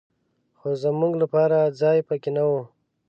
خو 0.57 0.69
زمونږ 0.83 1.13
لپاره 1.23 1.57
ځای 1.81 1.97
په 2.07 2.15
کې 2.21 2.29
نه 2.37 2.43
و. 2.49 2.51